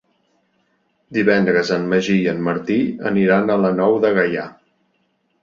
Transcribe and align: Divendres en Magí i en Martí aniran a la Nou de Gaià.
Divendres 1.17 1.69
en 1.75 1.85
Magí 1.91 2.15
i 2.23 2.31
en 2.33 2.41
Martí 2.49 2.79
aniran 3.11 3.53
a 3.53 3.61
la 3.67 3.73
Nou 3.83 4.01
de 4.09 4.13
Gaià. 4.19 4.49